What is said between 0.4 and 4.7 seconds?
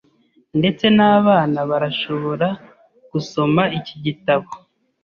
Ndetse n'abana barashobora gusoma iki gitabo.